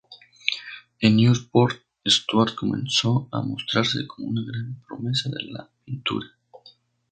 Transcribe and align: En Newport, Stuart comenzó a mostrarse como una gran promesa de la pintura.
En 0.99 1.15
Newport, 1.15 1.79
Stuart 2.07 2.55
comenzó 2.55 3.29
a 3.31 3.43
mostrarse 3.43 4.07
como 4.07 4.29
una 4.29 4.41
gran 4.43 4.81
promesa 4.87 5.29
de 5.29 5.43
la 5.43 5.69
pintura. 5.85 6.25